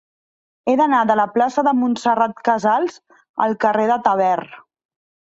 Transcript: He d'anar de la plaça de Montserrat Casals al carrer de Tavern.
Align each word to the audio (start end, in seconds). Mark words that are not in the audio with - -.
He 0.71 0.73
d'anar 0.79 1.01
de 1.09 1.17
la 1.17 1.25
plaça 1.33 1.63
de 1.67 1.73
Montserrat 1.81 2.41
Casals 2.49 2.95
al 3.47 3.53
carrer 3.65 3.85
de 3.93 3.99
Tavern. 4.09 4.49